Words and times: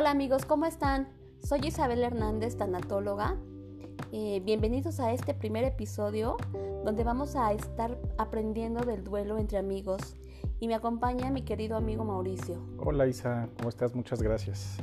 Hola 0.00 0.12
amigos, 0.12 0.46
¿cómo 0.46 0.64
están? 0.64 1.08
Soy 1.42 1.60
Isabel 1.62 2.02
Hernández, 2.02 2.56
tanatóloga. 2.56 3.36
Eh, 4.12 4.40
bienvenidos 4.42 4.98
a 4.98 5.12
este 5.12 5.34
primer 5.34 5.62
episodio 5.62 6.38
donde 6.86 7.04
vamos 7.04 7.36
a 7.36 7.52
estar 7.52 7.98
aprendiendo 8.16 8.80
del 8.80 9.04
duelo 9.04 9.36
entre 9.36 9.58
amigos 9.58 10.16
y 10.58 10.68
me 10.68 10.74
acompaña 10.74 11.30
mi 11.30 11.42
querido 11.42 11.76
amigo 11.76 12.06
Mauricio. 12.06 12.62
Hola 12.78 13.08
Isa, 13.08 13.50
¿cómo 13.58 13.68
estás? 13.68 13.94
Muchas 13.94 14.22
gracias 14.22 14.78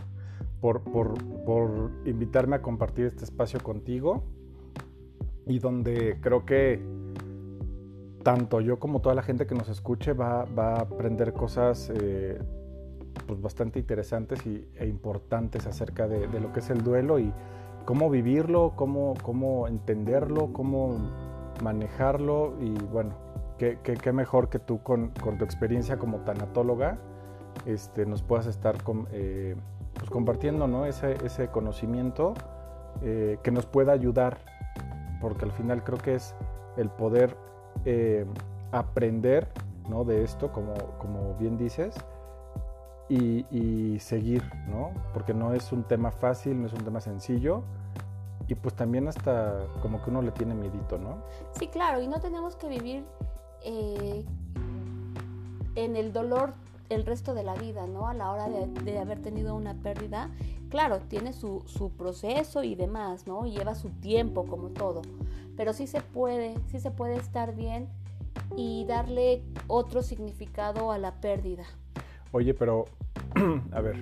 por, 0.62 0.82
por, 0.84 1.16
por 1.46 1.90
invitarme 2.06 2.58
a 2.58 2.62
compartir 2.62 3.08
este 3.08 3.24
espacio 3.24 3.60
contigo 3.60 4.22
y 5.48 5.58
donde 5.58 6.20
creo 6.22 6.46
que 6.46 6.80
tanto 8.22 8.62
yo 8.62 8.78
como 8.78 9.02
toda 9.02 9.16
la 9.16 9.24
gente 9.24 9.48
que 9.48 9.56
nos 9.56 9.68
escuche 9.68 10.14
va, 10.14 10.46
va 10.46 10.76
a 10.76 10.82
aprender 10.82 11.34
cosas 11.34 11.92
eh, 11.92 12.40
pues 13.28 13.42
bastante 13.42 13.80
interesantes 13.80 14.46
y, 14.46 14.68
e 14.76 14.88
importantes 14.88 15.68
acerca 15.68 16.08
de, 16.08 16.28
de, 16.28 16.40
lo 16.40 16.52
que 16.54 16.62
es 16.62 16.70
el 16.70 16.84
duelo 16.84 17.20
y 17.20 17.32
cómo 17.86 18.10
vivirlo, 18.10 18.74
cómo, 18.76 19.14
cómo 19.22 19.68
entenderlo, 19.68 20.52
cómo 20.54 20.98
manejarlo 21.62 22.56
y 22.60 22.72
bueno, 22.72 23.14
qué, 23.58 23.80
qué, 23.82 24.12
mejor 24.12 24.50
que 24.50 24.60
tú 24.60 24.82
con, 24.84 25.10
con, 25.22 25.38
tu 25.38 25.46
experiencia 25.46 25.98
como 25.98 26.20
tanatóloga 26.20 26.98
este, 27.66 28.06
nos 28.06 28.22
puedas 28.24 28.48
estar 28.48 28.76
eh, 29.12 29.56
pues 29.94 30.10
compartiendo 30.10 30.68
¿no? 30.68 30.86
ese, 30.86 31.14
ese 31.26 31.48
conocimiento 31.48 32.34
eh, 33.02 33.38
que 33.44 33.52
nos 33.52 33.66
pueda 33.66 33.94
ayudar, 33.94 34.38
porque 35.22 35.46
al 35.46 35.52
final 35.52 35.84
creo 35.84 35.98
que 35.98 36.16
es 36.16 36.36
el 36.78 36.90
poder 36.90 37.36
eh, 37.86 38.26
aprender 38.72 39.48
¿no? 39.90 40.04
de 40.04 40.24
esto, 40.24 40.52
como, 40.52 40.74
como 41.00 41.36
bien 41.36 41.58
dices, 41.58 41.96
y, 43.10 43.98
seguir, 44.00 44.44
¿no? 44.68 44.92
Porque 45.14 45.34
no 45.34 45.54
es 45.54 45.72
un 45.72 45.84
tema 45.84 46.12
fácil, 46.12 46.62
no 46.62 46.68
es 46.68 46.74
un 46.74 46.84
tema 46.84 47.02
sencillo. 47.02 47.64
Y 48.48 48.56
pues 48.56 48.76
también 48.76 49.08
hasta 49.08 49.66
como 49.82 50.02
que 50.02 50.10
uno 50.10 50.22
le 50.22 50.32
tiene 50.32 50.54
miedito, 50.54 50.98
¿no? 50.98 51.18
Sí, 51.60 51.68
claro, 51.68 52.02
y 52.02 52.08
no 52.08 52.20
tenemos 52.22 52.56
que 52.56 52.70
vivir 52.70 53.04
eh, 53.64 54.24
en 55.76 55.96
el 55.98 56.14
dolor 56.14 56.54
el 56.90 57.06
resto 57.06 57.34
de 57.34 57.44
la 57.44 57.56
vida, 57.56 57.88
¿no? 57.88 58.08
A 58.08 58.14
la 58.14 58.32
hora 58.32 58.48
de, 58.48 58.68
de 58.68 59.00
haber 59.00 59.22
tenido 59.22 59.56
una 59.56 59.74
pérdida, 59.74 60.30
claro, 60.70 61.00
tiene 61.00 61.34
su, 61.34 61.64
su, 61.66 61.92
proceso 61.92 62.64
y 62.64 62.76
demás, 62.76 63.28
¿no? 63.28 63.46
Lleva 63.46 63.76
su 63.76 63.90
tiempo 63.90 64.46
como 64.46 64.70
todo, 64.70 65.02
pero 65.58 65.74
sí 65.74 65.86
se 65.86 66.00
puede, 66.00 66.56
sí 66.68 66.80
se 66.80 66.92
puede 66.92 67.18
estar 67.18 67.56
bien 67.56 67.90
y 68.56 68.86
darle 68.86 69.44
otro 69.68 70.02
significado 70.02 70.92
a 70.92 70.98
la 70.98 71.20
pérdida. 71.20 71.66
Oye, 72.32 72.54
pero, 72.54 72.86
a 73.72 73.82
ver, 73.82 73.98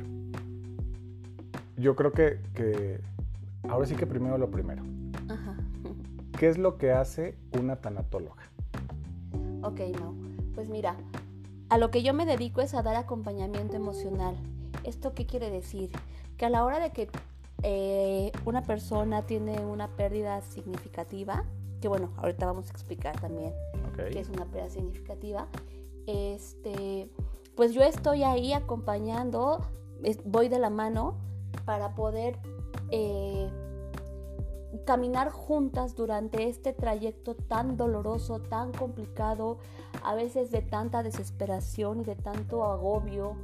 yo 1.77 1.95
creo 1.95 2.11
que, 2.11 2.39
que, 2.53 2.99
ahora 3.69 3.85
sí 3.85 3.95
que 3.95 4.07
primero 4.07 4.37
lo 4.37 4.49
primero. 4.49 4.83
Ajá. 5.29 5.55
¿Qué 6.39 6.47
es 6.47 6.57
lo 6.57 6.77
que 6.77 6.91
hace 6.91 7.35
una 7.59 7.77
tanatóloga? 7.77 8.43
Ok, 9.61 9.79
no. 9.99 10.15
Pues 10.53 10.69
mira, 10.69 10.95
a 11.69 11.77
lo 11.77 11.91
que 11.91 12.03
yo 12.03 12.13
me 12.13 12.25
dedico 12.25 12.61
es 12.61 12.73
a 12.73 12.83
dar 12.83 12.95
acompañamiento 12.95 13.75
emocional. 13.75 14.35
¿Esto 14.83 15.13
qué 15.13 15.25
quiere 15.25 15.49
decir? 15.49 15.89
Que 16.37 16.45
a 16.45 16.49
la 16.49 16.63
hora 16.63 16.79
de 16.79 16.91
que 16.91 17.09
eh, 17.63 18.31
una 18.45 18.61
persona 18.63 19.23
tiene 19.23 19.65
una 19.65 19.87
pérdida 19.87 20.41
significativa, 20.41 21.43
que 21.81 21.87
bueno, 21.87 22.11
ahorita 22.17 22.45
vamos 22.45 22.67
a 22.67 22.71
explicar 22.71 23.19
también 23.19 23.53
okay. 23.91 24.11
qué 24.11 24.19
es 24.19 24.29
una 24.29 24.45
pérdida 24.45 24.69
significativa, 24.69 25.47
este, 26.05 27.09
pues 27.55 27.73
yo 27.73 27.81
estoy 27.81 28.23
ahí 28.23 28.53
acompañando, 28.53 29.61
voy 30.25 30.49
de 30.49 30.59
la 30.59 30.69
mano 30.69 31.15
para 31.65 31.95
poder 31.95 32.37
eh, 32.91 33.49
caminar 34.85 35.29
juntas 35.29 35.95
durante 35.95 36.47
este 36.47 36.73
trayecto 36.73 37.35
tan 37.35 37.77
doloroso, 37.77 38.39
tan 38.39 38.71
complicado, 38.71 39.57
a 40.03 40.15
veces 40.15 40.51
de 40.51 40.61
tanta 40.61 41.01
desesperación 41.01 42.01
y 42.01 42.03
de 42.03 42.15
tanto 42.15 42.65
agobio. 42.65 43.35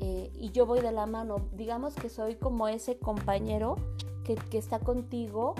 Eh, 0.00 0.30
y 0.34 0.50
yo 0.50 0.64
voy 0.64 0.80
de 0.80 0.92
la 0.92 1.06
mano, 1.06 1.48
digamos 1.52 1.94
que 1.94 2.08
soy 2.08 2.36
como 2.36 2.68
ese 2.68 2.98
compañero 2.98 3.74
que, 4.22 4.36
que, 4.36 4.58
está 4.58 4.78
contigo 4.78 5.56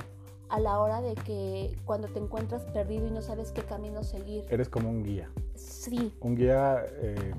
a 0.48 0.60
la 0.60 0.78
hora 0.78 1.00
de 1.00 1.14
que 1.16 1.76
cuando 1.84 2.06
te 2.06 2.20
encuentras 2.20 2.62
perdido 2.66 3.08
y 3.08 3.10
no 3.10 3.20
sabes 3.20 3.50
qué 3.50 3.62
camino 3.62 4.04
seguir. 4.04 4.44
Eres 4.48 4.68
como 4.68 4.88
un 4.88 5.02
guía. 5.02 5.28
Sí. 5.56 6.14
Un 6.20 6.36
guía 6.36 6.84
eh, 7.00 7.34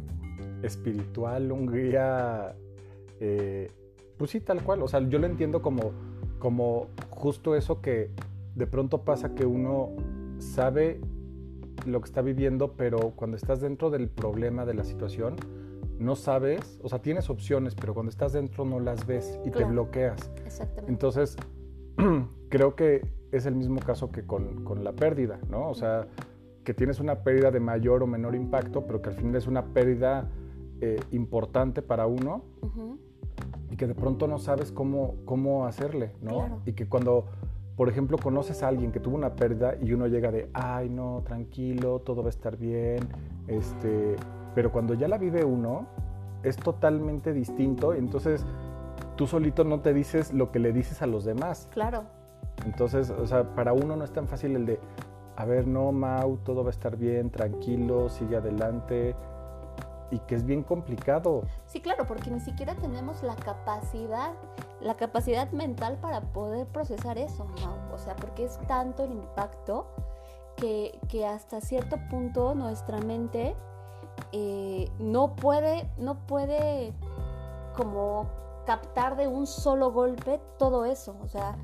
espiritual, 0.64 1.52
un 1.52 1.72
guía, 1.72 2.56
eh, 3.20 3.72
pues 4.18 4.32
sí, 4.32 4.42
tal 4.42 4.64
cual. 4.64 4.82
O 4.84 4.88
sea, 4.88 5.00
yo 5.08 5.20
lo 5.20 5.26
entiendo 5.26 5.62
como, 5.62 5.92
como 6.40 6.88
justo 7.10 7.56
eso 7.56 7.82
que 7.82 8.10
de 8.56 8.68
pronto 8.68 9.04
pasa 9.04 9.36
que 9.36 9.46
uno 9.46 9.90
sabe 10.40 11.00
lo 11.86 12.02
que 12.02 12.06
está 12.06 12.22
viviendo, 12.22 12.74
pero 12.74 13.12
cuando 13.16 13.38
estás 13.38 13.62
dentro 13.62 13.90
del 13.90 14.10
problema, 14.10 14.66
de 14.66 14.74
la 14.74 14.84
situación, 14.84 15.36
no 16.00 16.16
sabes, 16.16 16.80
o 16.82 16.90
sea, 16.90 17.02
tienes 17.02 17.30
opciones, 17.30 17.76
pero 17.76 17.94
cuando 17.94 18.10
estás 18.10 18.34
dentro 18.34 18.66
no 18.66 18.80
las 18.80 19.06
ves 19.06 19.38
y 19.46 19.52
Claro. 19.52 19.68
te 19.68 19.72
bloqueas. 19.74 20.32
Exactamente. 20.46 20.92
Entonces, 20.92 21.36
creo 22.50 22.76
que 22.76 23.06
es 23.32 23.46
el 23.46 23.56
mismo 23.56 23.80
caso 23.80 24.12
que 24.12 24.26
con, 24.26 24.64
con, 24.64 24.84
la 24.84 24.94
pérdida, 24.94 25.40
¿no? 25.50 25.70
O 25.70 25.76
sea, 25.76 26.08
que 26.64 26.74
tienes 26.74 27.00
una 27.00 27.24
pérdida 27.24 27.52
de 27.52 27.60
mayor 27.60 28.02
o 28.04 28.08
menor 28.08 28.36
impacto, 28.36 28.86
pero 28.86 29.02
que 29.02 29.10
al 29.10 29.16
final 29.16 29.36
es 29.36 29.48
una 29.48 29.66
pérdida 29.74 30.30
eh, 30.82 31.00
importante 31.12 31.82
para 31.82 32.08
uno 32.08 32.44
uh 32.62 32.68
-huh. 32.68 32.98
y 33.72 33.76
que 33.76 33.88
de 33.88 33.96
pronto 33.96 34.28
no 34.28 34.38
sabes 34.38 34.72
cómo, 34.72 35.16
cómo 35.26 35.66
hacerle, 35.66 36.12
¿no? 36.22 36.38
Claro. 36.38 36.62
Y 36.66 36.74
que 36.74 36.88
cuando, 36.88 37.26
por 37.76 37.90
ejemplo, 37.90 38.18
conoces 38.18 38.64
a 38.64 38.68
alguien 38.68 38.92
que 38.92 39.00
tuvo 39.00 39.16
una 39.16 39.36
pérdida 39.36 39.76
y 39.82 39.94
uno 39.94 40.08
llega 40.08 40.32
de, 40.32 40.50
ay, 40.54 40.90
no, 40.90 41.22
tranquilo, 41.26 42.00
todo 42.00 42.22
va 42.22 42.28
a 42.28 42.30
estar 42.30 42.58
bien, 42.58 43.08
este, 43.48 44.16
pero 44.56 44.72
cuando 44.72 44.94
ya 44.94 45.08
la 45.08 45.18
vive 45.18 45.44
uno, 45.44 45.88
es 46.44 46.56
totalmente 46.58 47.34
distinto, 47.34 47.94
entonces 47.94 48.46
tú 49.16 49.28
solito 49.28 49.64
no 49.64 49.82
te 49.82 49.94
dices 49.94 50.34
lo 50.34 50.52
que 50.52 50.60
le 50.60 50.72
dices 50.72 51.02
a 51.02 51.08
los 51.08 51.26
demás. 51.26 51.68
Claro. 51.72 52.04
Entonces, 52.66 53.10
o 53.10 53.26
sea, 53.26 53.56
para 53.56 53.74
uno 53.74 53.96
no 53.96 54.04
es 54.04 54.12
tan 54.12 54.28
fácil 54.28 54.56
el 54.56 54.66
de, 54.66 54.80
a 55.36 55.46
ver, 55.46 55.68
no, 55.68 55.92
Mau, 55.92 56.38
todo 56.38 56.64
va 56.64 56.70
a 56.70 56.72
estar 56.72 56.98
bien, 56.98 57.30
tranquilo, 57.30 58.10
sigue 58.10 58.38
adelante, 58.38 59.16
y 60.12 60.20
que 60.20 60.36
es 60.36 60.46
bien 60.46 60.64
complicado. 60.64 61.44
Sí, 61.66 61.82
claro, 61.82 62.06
porque 62.08 62.32
ni 62.32 62.40
siquiera 62.40 62.76
tenemos 62.76 63.24
la 63.24 63.36
capacidad, 63.36 64.34
la 64.82 64.96
capacidad 64.96 65.52
mental 65.52 65.98
para 66.02 66.22
poder 66.22 66.68
procesar 66.68 67.18
eso. 67.18 67.48
O 67.94 67.98
sea, 67.98 68.16
porque 68.16 68.46
es 68.46 68.60
tanto 68.68 69.04
el 69.04 69.12
impacto 69.12 69.88
que, 70.56 71.00
que 71.08 71.26
hasta 71.26 71.62
cierto 71.62 71.98
punto 72.10 72.56
nuestra 72.56 73.00
mente 73.00 73.56
eh, 74.32 74.90
no 75.00 75.36
puede, 75.36 75.90
no 75.98 76.26
puede 76.28 76.94
como 77.76 78.28
captar 78.66 79.16
de 79.16 79.28
un 79.28 79.48
solo 79.48 79.92
golpe 79.92 80.40
todo 80.58 80.86
eso, 80.86 81.16
o 81.24 81.28
sea... 81.28 81.56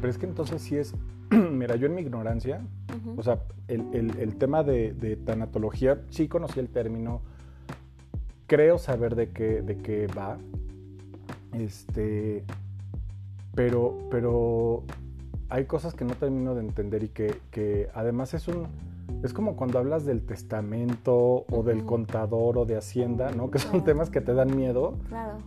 Pero 0.00 0.10
es 0.10 0.18
que 0.18 0.26
entonces 0.26 0.62
sí 0.62 0.76
es, 0.76 0.94
mira, 1.30 1.76
yo 1.76 1.86
en 1.86 1.94
mi 1.94 2.02
ignorancia, 2.02 2.60
uh 2.92 3.08
-huh. 3.08 3.18
o 3.18 3.22
sea, 3.22 3.40
el, 3.68 3.94
el, 3.94 4.18
el 4.18 4.36
tema 4.36 4.62
de, 4.62 4.92
de, 4.92 5.16
tanatología, 5.16 6.02
sí 6.10 6.28
conocí 6.28 6.60
el 6.60 6.68
término, 6.68 7.22
creo 8.50 8.78
saber 8.78 9.14
de 9.14 9.30
qué, 9.30 9.62
de 9.62 9.76
qué 9.76 10.08
va, 10.08 10.36
este, 11.52 12.42
pero, 13.54 13.96
pero 14.10 14.82
hay 15.48 15.66
cosas 15.66 15.94
que 15.94 16.04
no 16.04 16.14
termino 16.14 16.56
de 16.56 16.62
entender 16.62 17.04
y 17.04 17.10
que, 17.10 17.40
que 17.52 17.88
además 17.94 18.34
es 18.34 18.48
un, 18.48 18.66
es 19.22 19.32
como 19.32 19.54
cuando 19.54 19.78
hablas 19.78 20.04
del 20.04 20.26
testamento 20.26 21.44
o 21.48 21.62
del 21.62 21.84
contador 21.84 22.58
o 22.58 22.64
de 22.64 22.76
hacienda, 22.76 23.30
¿no? 23.30 23.52
Que 23.52 23.60
son 23.60 23.84
temas 23.84 24.10
que 24.10 24.20
te 24.20 24.34
dan 24.34 24.56
miedo. 24.56 24.98
Claro 25.08 25.38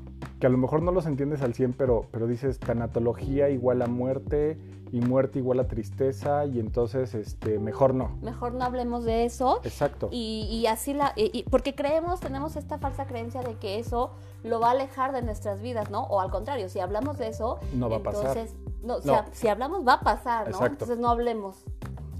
que 0.44 0.48
a 0.48 0.50
lo 0.50 0.58
mejor 0.58 0.82
no 0.82 0.92
los 0.92 1.06
entiendes 1.06 1.42
al 1.42 1.54
100, 1.54 1.72
pero, 1.72 2.08
pero 2.12 2.28
dices 2.28 2.60
tanatología 2.60 3.48
igual 3.48 3.82
a 3.82 3.88
muerte 3.88 4.58
y 4.92 5.00
muerte 5.00 5.40
igual 5.40 5.62
a 5.62 5.70
tristeza 5.70 6.46
y 6.46 6.60
entonces 6.60 7.16
este, 7.16 7.60
mejor 7.60 7.94
no. 7.94 8.18
Mejor 8.22 8.54
no 8.54 8.66
hablemos 8.66 9.06
de 9.06 9.24
eso. 9.24 9.62
Exacto. 9.64 10.10
Y, 10.12 10.50
y 10.52 10.68
así 10.68 10.94
la... 10.94 11.14
Y, 11.16 11.32
y 11.32 11.44
porque 11.44 11.76
creemos, 11.76 12.20
tenemos 12.20 12.58
esta 12.58 12.78
falsa 12.78 13.08
creencia 13.08 13.42
de 13.42 13.56
que 13.56 13.80
eso 13.80 14.12
lo 14.44 14.60
va 14.60 14.68
a 14.68 14.72
alejar 14.72 15.14
de 15.14 15.22
nuestras 15.22 15.62
vidas, 15.62 15.90
¿no? 15.90 16.02
O 16.08 16.20
al 16.20 16.30
contrario, 16.30 16.68
si 16.68 16.82
hablamos 16.82 17.18
de 17.18 17.30
eso... 17.30 17.60
No 17.74 17.90
va 17.90 17.96
entonces, 17.96 18.26
a 18.26 18.34
pasar. 18.34 18.48
No, 18.84 18.98
no. 19.00 19.24
Si, 19.32 19.40
si, 19.40 19.48
hablamos 19.48 19.88
va 19.88 19.94
a 19.94 20.02
pasar, 20.02 20.50
¿no? 20.50 20.56
Exacto. 20.58 20.74
Entonces 20.74 20.98
no 20.98 21.08
hablemos. 21.08 21.64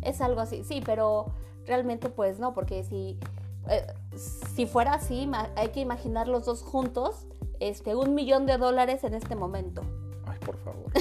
Es 0.02 0.22
algo 0.22 0.40
así, 0.40 0.64
sí, 0.64 0.82
pero 0.86 1.26
realmente 1.66 2.08
pues 2.08 2.40
no, 2.40 2.54
porque 2.54 2.86
si... 2.86 3.20
Eh, 3.70 3.86
si 4.56 4.66
fuera 4.66 4.94
así, 4.94 5.30
hay 5.56 5.70
que 5.70 5.82
imaginar 5.82 6.28
los 6.28 6.46
dos 6.46 6.64
juntos 6.64 7.28
este, 7.70 7.96
un 7.96 8.16
millón 8.16 8.46
de 8.46 8.58
dólares 8.58 9.04
en 9.04 9.14
este 9.14 9.36
momento. 9.36 9.82
Ay, 10.26 10.40
por 10.40 10.58
favor. 10.58 10.92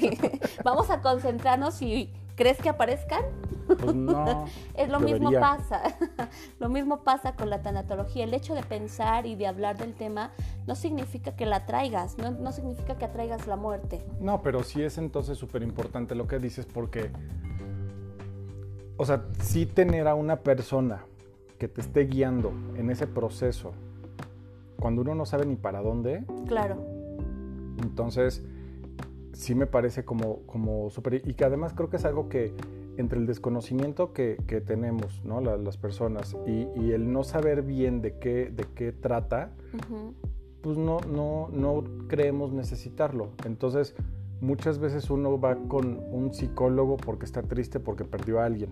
Vamos 0.64 0.90
a 0.90 1.00
concentrarnos 1.00 1.80
y 1.82 2.10
¿Crees 2.40 2.56
que 2.56 2.70
aparezcan? 2.70 3.22
Pues 3.66 3.94
no. 3.94 4.46
es 4.74 4.88
lo 4.88 4.98
mismo 4.98 5.30
pasa. 5.30 5.82
lo 6.58 6.70
mismo 6.70 7.02
pasa 7.02 7.34
con 7.34 7.50
la 7.50 7.60
tanatología. 7.60 8.24
El 8.24 8.32
hecho 8.32 8.54
de 8.54 8.62
pensar 8.62 9.26
y 9.26 9.36
de 9.36 9.46
hablar 9.46 9.76
del 9.76 9.92
tema 9.92 10.30
no 10.66 10.74
significa 10.74 11.36
que 11.36 11.44
la 11.44 11.56
atraigas, 11.56 12.16
no, 12.16 12.30
no 12.30 12.50
significa 12.52 12.96
que 12.96 13.04
atraigas 13.04 13.46
la 13.46 13.56
muerte. 13.56 14.02
No, 14.20 14.40
pero 14.40 14.62
sí 14.62 14.80
es 14.82 14.96
entonces 14.96 15.36
súper 15.36 15.62
importante 15.62 16.14
lo 16.14 16.26
que 16.26 16.38
dices 16.38 16.64
porque, 16.64 17.10
o 18.96 19.04
sea, 19.04 19.22
sí 19.42 19.66
tener 19.66 20.08
a 20.08 20.14
una 20.14 20.36
persona 20.36 21.04
que 21.58 21.68
te 21.68 21.82
esté 21.82 22.06
guiando 22.06 22.54
en 22.74 22.88
ese 22.88 23.06
proceso, 23.06 23.72
cuando 24.80 25.02
uno 25.02 25.14
no 25.14 25.26
sabe 25.26 25.46
ni 25.46 25.56
para 25.56 25.80
dónde, 25.82 26.24
Claro, 26.48 26.76
entonces 27.82 28.42
sí 29.32 29.54
me 29.54 29.66
parece 29.66 30.04
como, 30.04 30.38
como 30.46 30.90
súper... 30.90 31.22
Y 31.26 31.34
que 31.34 31.44
además 31.44 31.72
creo 31.74 31.88
que 31.88 31.96
es 31.96 32.04
algo 32.04 32.28
que 32.28 32.52
entre 32.96 33.18
el 33.18 33.26
desconocimiento 33.26 34.12
que, 34.12 34.36
que 34.46 34.60
tenemos, 34.60 35.22
¿no? 35.24 35.40
La- 35.40 35.56
las 35.56 35.76
personas, 35.78 36.36
y, 36.46 36.66
y 36.78 36.92
el 36.92 37.10
no 37.12 37.22
saber 37.24 37.62
bien 37.62 38.02
de 38.02 38.18
qué, 38.18 38.50
de 38.54 38.64
qué 38.74 38.92
trata, 38.92 39.52
pues 40.60 40.76
no, 40.76 40.98
no, 41.00 41.48
no 41.52 41.84
creemos 42.08 42.52
necesitarlo. 42.52 43.30
Entonces, 43.46 43.94
muchas 44.42 44.78
veces 44.78 45.08
uno 45.08 45.40
va 45.40 45.56
con 45.68 46.00
un 46.12 46.34
psicólogo 46.34 46.96
porque 46.98 47.24
está 47.24 47.42
triste 47.42 47.80
porque 47.80 48.04
perdió 48.04 48.40
a 48.40 48.44
alguien 48.46 48.70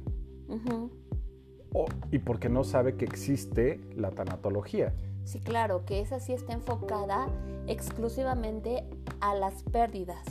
o- 1.73 1.87
y 2.11 2.19
porque 2.19 2.49
no 2.51 2.65
sabe 2.65 2.95
que 2.97 3.05
existe 3.07 3.81
la 3.97 4.11
tanatología. 4.11 4.93
Sí, 5.29 5.41
claro, 5.41 5.85
que 5.85 6.01
esa 6.01 6.21
sí 6.21 6.33
está 6.33 6.55
enfocada 6.55 7.29
exclusivamente 7.67 8.89
a 9.21 9.35
las 9.35 9.63
pérdidas. 9.65 10.25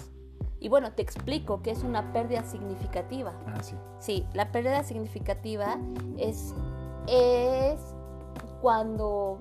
Y 0.59 0.69
bueno, 0.69 0.94
te 0.94 1.03
explico 1.03 1.61
que 1.61 1.69
es 1.69 1.83
una 1.83 2.11
pérdida 2.13 2.41
significativa. 2.44 3.31
Ah, 3.45 3.61
sí. 3.61 3.75
Sí, 3.99 4.25
la 4.33 4.51
pérdida 4.51 4.83
significativa 4.83 5.77
es, 6.17 6.51
es 7.07 7.79
cuando, 8.59 9.38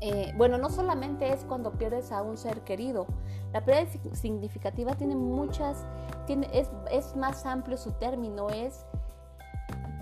eh, 0.00 0.32
bueno, 0.36 0.58
no 0.58 0.70
solamente 0.70 1.32
es 1.32 1.44
cuando 1.44 1.72
pierdes 1.72 2.12
a 2.12 2.22
un 2.22 2.36
ser 2.36 2.60
querido, 2.60 3.06
la 3.52 3.64
pérdida 3.64 3.90
sig- 3.90 4.14
significativa 4.14 4.94
tiene 4.94 5.16
muchas, 5.16 5.84
tiene, 6.28 6.48
es, 6.52 6.70
es 6.92 7.16
más 7.16 7.44
amplio 7.46 7.76
su 7.76 7.90
término, 7.94 8.48
es 8.48 8.86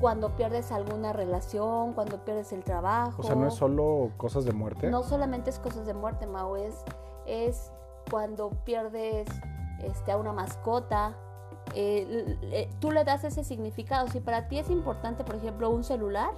cuando 0.01 0.37
pierdes 0.37 0.71
alguna 0.73 1.13
relación, 1.13 1.93
cuando 1.95 2.19
pierdes 2.25 2.53
el 2.53 2.63
trabajo. 2.65 3.21
O 3.21 3.25
sea, 3.25 3.35
no 3.35 3.47
es 3.49 3.55
solo 3.55 4.11
cosas 4.17 4.45
de 4.45 4.53
muerte. 4.53 4.89
No 4.91 5.03
solamente 5.03 5.51
es 5.51 5.59
cosas 5.59 5.87
de 5.87 5.95
muerte, 5.95 6.27
Mau, 6.27 6.57
es, 6.57 6.85
es 7.27 7.73
cuando 8.11 8.51
pierdes 8.65 9.29
este, 9.83 10.13
a 10.13 10.17
una 10.17 10.33
mascota. 10.33 11.15
eh, 11.75 12.07
l- 12.41 12.69
tú 12.81 12.91
le 12.93 13.05
das 13.05 13.25
ese 13.25 13.45
significado. 13.45 14.09
Si 14.09 14.21
para 14.21 14.49
ti 14.49 14.59
es 14.59 14.71
importante, 14.71 15.25
por 15.25 15.35
ejemplo, 15.37 15.69
un 15.71 15.85
celular 15.85 16.31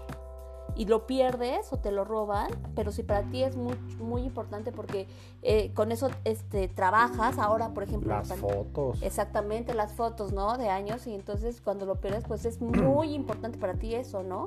y 0.77 0.87
lo 0.87 1.07
pierdes 1.07 1.73
o 1.73 1.79
te 1.79 1.91
lo 1.91 2.05
roban, 2.05 2.51
pero 2.75 2.93
si 2.93 3.03
para 3.03 3.23
ti 3.23 3.43
es 3.43 3.57
muy, 3.57 3.75
muy 3.99 4.23
importante 4.23 4.73
porque 4.73 5.07
eh, 5.43 5.73
con 5.75 5.93
eso 5.93 6.11
este, 6.25 6.69
trabajas, 6.69 7.39
ahora, 7.39 7.71
por 7.71 7.83
ejemplo, 7.83 8.11
Las 8.11 8.35
fotos. 8.35 9.03
Exactamente, 9.03 9.75
las 9.75 9.93
fotos, 9.93 10.33
¿no? 10.33 10.57
De 10.59 10.69
años 10.69 11.07
y 11.07 11.15
entonces 11.15 11.61
cuando 11.61 11.87
lo 11.87 11.97
pierdes, 11.97 12.25
pues 12.27 12.45
es 12.45 12.61
muy 12.61 13.15
importante 13.15 13.59
para 13.59 13.75
ti 13.75 13.95
eso, 13.95 14.23
¿no? 14.23 14.47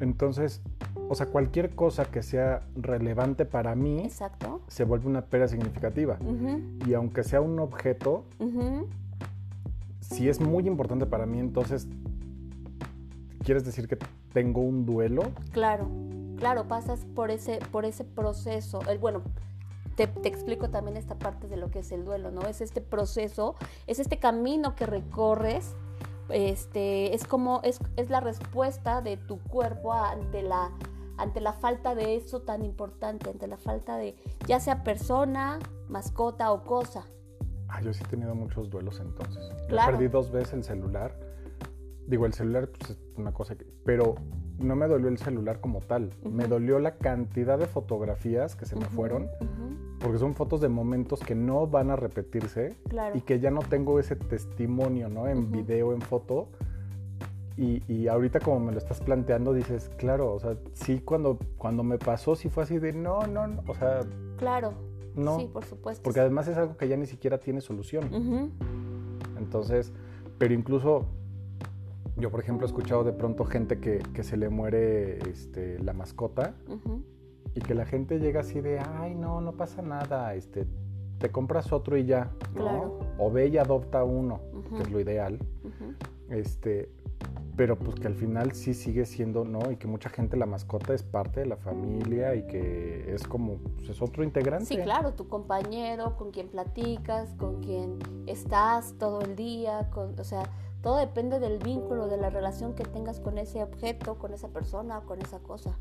Entonces, 0.00 0.60
o 1.08 1.14
sea, 1.14 1.26
cualquier 1.26 1.74
cosa 1.74 2.06
que 2.06 2.22
sea 2.22 2.62
relevante 2.74 3.44
para 3.44 3.76
mí 3.76 4.00
Exacto. 4.00 4.60
se 4.66 4.84
vuelve 4.84 5.06
una 5.06 5.22
pérdida 5.22 5.48
significativa. 5.48 6.18
Y 6.86 6.94
aunque 6.94 7.22
sea 7.22 7.40
un 7.40 7.60
objeto, 7.60 8.24
si 10.00 10.28
es 10.28 10.40
muy 10.40 10.66
importante 10.66 11.06
para 11.06 11.24
mí, 11.24 11.38
entonces, 11.38 11.86
¿quieres 13.44 13.64
decir 13.64 13.86
que 13.86 13.96
tengo 14.32 14.60
un 14.60 14.84
duelo? 14.86 15.32
Claro, 15.52 15.88
claro, 16.38 16.66
pasas 16.68 17.04
por 17.14 17.30
ese, 17.30 17.58
por 17.70 17.84
ese 17.84 18.04
proceso. 18.04 18.80
El, 18.88 18.98
bueno, 18.98 19.22
te, 19.96 20.06
te 20.06 20.28
explico 20.28 20.70
también 20.70 20.96
esta 20.96 21.18
parte 21.18 21.48
de 21.48 21.56
lo 21.56 21.70
que 21.70 21.80
es 21.80 21.92
el 21.92 22.04
duelo, 22.04 22.30
¿no? 22.30 22.42
Es 22.42 22.60
este 22.60 22.80
proceso, 22.80 23.54
es 23.86 23.98
este 23.98 24.18
camino 24.18 24.74
que 24.74 24.86
recorres. 24.86 25.74
Este, 26.28 27.14
es 27.14 27.26
como, 27.26 27.60
es, 27.62 27.80
es 27.96 28.08
la 28.08 28.20
respuesta 28.20 29.02
de 29.02 29.16
tu 29.16 29.38
cuerpo 29.38 29.92
ante 29.92 30.42
la, 30.42 30.70
ante 31.18 31.40
la 31.40 31.52
falta 31.52 31.94
de 31.94 32.16
eso 32.16 32.40
tan 32.40 32.64
importante, 32.64 33.28
ante 33.30 33.46
la 33.46 33.58
falta 33.58 33.96
de, 33.96 34.16
ya 34.46 34.60
sea 34.60 34.82
persona, 34.82 35.58
mascota 35.88 36.52
o 36.52 36.64
cosa. 36.64 37.04
Ah, 37.68 37.80
yo 37.82 37.92
sí 37.92 38.02
he 38.04 38.08
tenido 38.08 38.34
muchos 38.34 38.70
duelos 38.70 39.00
entonces. 39.00 39.42
Yo 39.62 39.66
Claro. 39.68 39.92
Perdí 39.92 40.08
dos 40.08 40.30
veces 40.30 40.52
el 40.54 40.64
celular. 40.64 41.14
Digo, 42.06 42.26
el 42.26 42.32
celular 42.32 42.68
pues, 42.68 42.90
es 42.90 42.98
una 43.16 43.32
cosa 43.32 43.56
que... 43.56 43.66
Pero 43.84 44.16
no 44.58 44.76
me 44.76 44.86
dolió 44.86 45.08
el 45.08 45.18
celular 45.18 45.60
como 45.60 45.80
tal. 45.80 46.10
Me 46.24 46.44
Ujú. 46.44 46.54
dolió 46.54 46.78
la 46.78 46.96
cantidad 46.96 47.58
de 47.58 47.66
fotografías 47.66 48.54
que 48.56 48.66
se 48.66 48.76
me 48.76 48.86
Ujú, 48.86 48.94
fueron. 48.94 49.22
ujú, 49.40 49.98
Porque 50.00 50.18
son 50.18 50.34
fotos 50.34 50.60
de 50.60 50.68
momentos 50.68 51.20
que 51.20 51.34
no 51.34 51.66
van 51.66 51.90
a 51.90 51.96
repetirse. 51.96 52.76
Claro. 52.88 53.16
Y 53.16 53.20
que 53.22 53.40
ya 53.40 53.50
no 53.50 53.60
tengo 53.60 53.98
ese 54.00 54.16
testimonio, 54.16 55.08
¿no? 55.08 55.28
En 55.28 55.50
video, 55.50 55.92
en 55.94 56.00
foto. 56.00 56.48
Y, 57.56 57.82
y 57.92 58.08
ahorita 58.08 58.40
como 58.40 58.60
me 58.60 58.72
lo 58.72 58.78
estás 58.78 59.00
planteando, 59.00 59.52
dices, 59.52 59.90
claro, 59.98 60.32
o 60.32 60.40
sea, 60.40 60.56
sí, 60.72 61.00
cuando, 61.00 61.38
cuando 61.58 61.82
me 61.84 61.98
pasó, 61.98 62.34
sí 62.34 62.48
fue 62.48 62.62
así 62.62 62.78
de, 62.78 62.92
no, 62.94 63.26
no, 63.26 63.46
no, 63.46 63.62
o 63.68 63.74
sea, 63.74 64.00
Claro. 64.38 64.72
no. 65.14 65.38
Sí, 65.38 65.50
por 65.52 65.64
supuesto. 65.64 66.02
Porque 66.02 66.20
además 66.20 66.48
es 66.48 66.56
algo 66.56 66.76
que 66.78 66.88
ya 66.88 66.96
ni 66.96 67.06
siquiera 67.06 67.38
tiene 67.38 67.60
solución. 67.60 68.52
Entonces, 69.38 69.92
pero 70.38 70.54
incluso 70.54 71.04
yo, 72.16 72.30
por 72.30 72.40
ejemplo, 72.40 72.66
he 72.66 72.68
escuchado 72.68 73.04
de 73.04 73.12
pronto 73.12 73.44
gente 73.44 73.78
que, 73.78 73.98
que 74.12 74.22
se 74.22 74.36
le 74.36 74.48
muere 74.48 75.18
este, 75.30 75.78
la 75.78 75.92
mascota 75.92 76.54
y 77.54 77.60
que 77.60 77.74
la 77.74 77.86
gente 77.86 78.18
llega 78.18 78.40
así 78.40 78.60
de, 78.60 78.78
ay, 78.78 79.14
no, 79.14 79.40
no 79.40 79.52
pasa 79.52 79.82
nada, 79.82 80.34
este, 80.34 80.66
te 81.18 81.30
compras 81.30 81.72
otro 81.72 81.96
y 81.96 82.04
ya, 82.04 82.30
¿no? 82.54 82.62
Claro. 82.62 82.98
O 83.18 83.30
ve 83.30 83.48
y 83.48 83.58
adopta 83.58 84.04
uno, 84.04 84.40
que 84.76 84.82
es 84.82 84.90
lo 84.90 85.00
ideal, 85.00 85.38
este, 86.28 86.90
pero 87.56 87.78
pues 87.78 87.96
que 87.96 88.06
al 88.06 88.14
final 88.14 88.52
sí 88.52 88.74
sigue 88.74 89.04
siendo, 89.04 89.44
¿no? 89.44 89.70
Y 89.70 89.76
que 89.76 89.86
mucha 89.86 90.08
gente 90.08 90.36
la 90.36 90.46
mascota 90.46 90.94
es 90.94 91.02
parte 91.02 91.40
de 91.40 91.46
la 91.46 91.56
familia 91.56 92.34
y 92.34 92.46
que 92.46 93.14
es 93.14 93.26
como, 93.26 93.56
pues 93.76 93.90
es 93.90 94.02
otro 94.02 94.24
integrante. 94.24 94.66
Sí, 94.66 94.76
claro, 94.78 95.12
tu 95.12 95.28
compañero, 95.28 96.16
con 96.16 96.30
quien 96.30 96.48
platicas, 96.48 97.34
con 97.34 97.60
quien 97.60 97.98
estás 98.26 98.94
todo 98.98 99.20
el 99.20 99.36
día, 99.36 99.90
con, 99.90 100.18
o 100.18 100.24
sea, 100.24 100.42
todo 100.82 100.96
depende 100.96 101.38
del 101.38 101.58
vínculo, 101.58 102.08
de 102.08 102.16
la 102.16 102.28
relación 102.28 102.74
que 102.74 102.84
tengas 102.84 103.20
con 103.20 103.38
ese 103.38 103.62
objeto, 103.62 104.18
con 104.18 104.34
esa 104.34 104.48
persona 104.48 104.98
o 104.98 105.06
con 105.06 105.22
esa 105.22 105.38
cosa. 105.38 105.78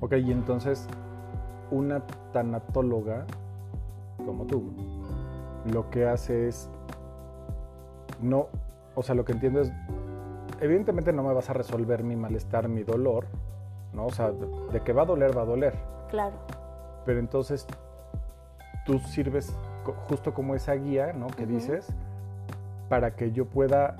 Ok, 0.00 0.14
y 0.14 0.32
entonces 0.32 0.86
una 1.70 2.04
tanatóloga 2.32 3.26
como 4.26 4.44
tú 4.46 4.72
lo 5.72 5.88
que 5.90 6.06
hace 6.06 6.48
es 6.48 6.68
no, 8.20 8.48
o 8.94 9.02
sea, 9.02 9.14
lo 9.14 9.24
que 9.24 9.32
entiendo 9.32 9.60
es 9.60 9.72
evidentemente 10.60 11.12
no 11.12 11.22
me 11.22 11.32
vas 11.32 11.48
a 11.48 11.52
resolver 11.52 12.02
mi 12.02 12.16
malestar, 12.16 12.68
mi 12.68 12.82
dolor, 12.82 13.26
¿no? 13.92 14.06
O 14.06 14.10
sea, 14.10 14.32
de, 14.32 14.80
que 14.80 14.92
va 14.92 15.02
a 15.02 15.06
doler, 15.06 15.36
va 15.36 15.42
a 15.42 15.46
doler. 15.46 15.74
Claro, 16.10 16.36
Pero 17.06 17.20
entonces 17.20 17.66
tú 18.84 18.98
sirves 18.98 19.54
justo 20.08 20.34
como 20.34 20.54
esa 20.54 20.74
guía, 20.74 21.12
¿no? 21.12 21.28
Que 21.28 21.46
dices 21.46 21.88
para 22.90 23.14
que 23.14 23.30
yo 23.30 23.46
pueda 23.46 23.96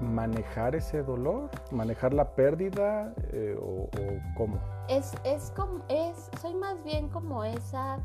manejar 0.00 0.74
ese 0.74 1.04
dolor, 1.04 1.48
manejar 1.70 2.12
la 2.12 2.34
pérdida 2.34 3.14
eh, 3.32 3.56
o, 3.58 3.84
o 3.84 3.90
cómo. 4.36 4.58
es, 4.88 5.12
es 5.22 5.52
como, 5.52 5.84
es, 5.88 6.30
soy 6.42 6.52
más 6.54 6.82
bien 6.82 7.08
como 7.08 7.44
esa 7.44 8.00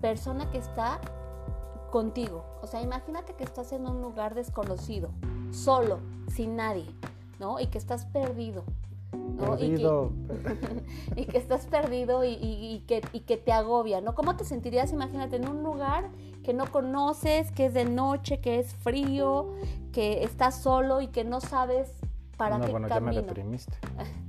persona 0.00 0.50
que 0.50 0.56
está 0.58 0.98
contigo. 1.90 2.42
O 2.62 2.66
sea, 2.66 2.80
imagínate 2.80 3.34
que 3.34 3.44
estás 3.44 3.70
en 3.72 3.86
un 3.86 4.00
lugar 4.00 4.34
desconocido, 4.34 5.10
solo, 5.50 6.00
sin 6.26 6.56
nadie, 6.56 6.86
¿no? 7.38 7.60
Y 7.60 7.66
que 7.66 7.76
estás 7.76 8.06
perdido. 8.06 8.64
¿No? 9.36 9.54
Y 9.54 9.58
que- 9.58 9.68
Perdido. 9.68 10.12
y 11.16 11.24
que 11.26 11.38
estás 11.38 11.66
perdido 11.66 12.24
y, 12.24 12.28
y- 12.34 12.74
y 12.74 12.80
que, 12.86 13.02
y 13.12 13.20
que 13.20 13.36
te 13.36 13.52
agobia, 13.52 14.00
¿no? 14.00 14.14
¿Cómo 14.14 14.36
te 14.36 14.44
sentirías, 14.44 14.92
imagínate, 14.92 15.36
en 15.36 15.48
un 15.48 15.62
lugar 15.62 16.08
que 16.42 16.52
no 16.54 16.66
conoces, 16.70 17.50
que 17.52 17.66
es 17.66 17.74
de 17.74 17.84
noche, 17.84 18.40
que 18.40 18.58
es 18.58 18.74
frío, 18.74 19.54
que 19.92 20.22
estás 20.24 20.56
solo 20.62 21.00
y 21.00 21.08
que 21.08 21.24
no 21.24 21.40
sabes 21.40 21.90
para 22.36 22.58
no, 22.58 22.64
qué 22.66 22.70
bueno, 22.72 22.88
ya 22.88 23.00
me 23.00 23.06
camino? 23.12 23.22
deprimiste. 23.22 23.72